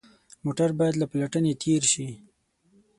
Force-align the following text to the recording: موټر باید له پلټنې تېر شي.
موټر 0.43 0.69
باید 0.79 0.95
له 1.01 1.05
پلټنې 1.11 1.53
تېر 1.63 1.83
شي. 1.91 2.07